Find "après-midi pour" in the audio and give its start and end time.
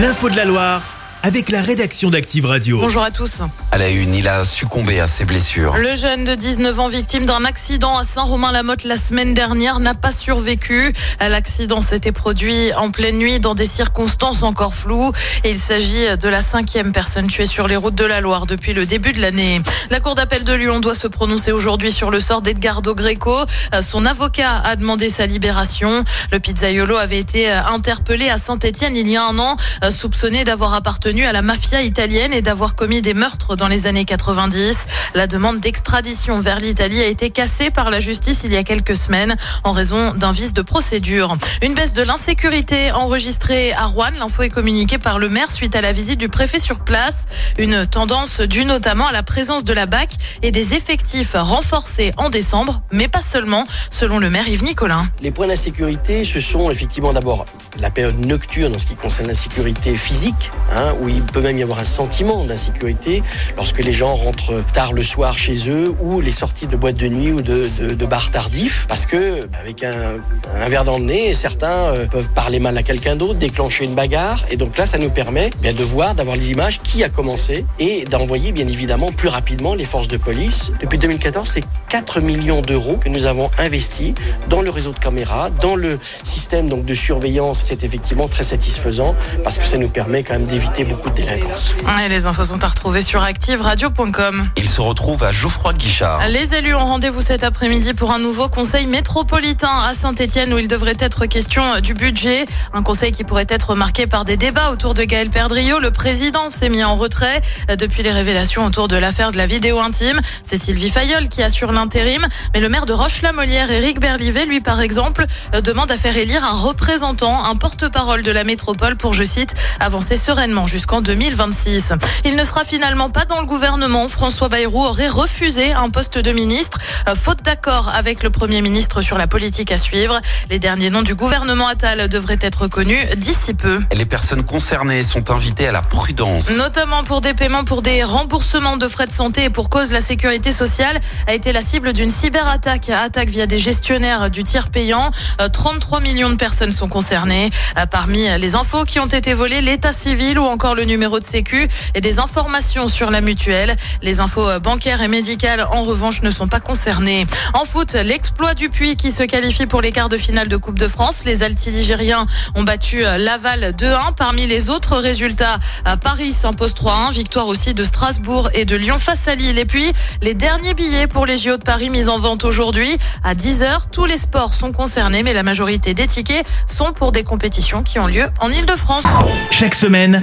97.44-98.10